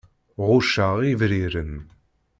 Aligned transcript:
Ɣucceɣ 0.47 0.95
ibriren. 1.11 1.73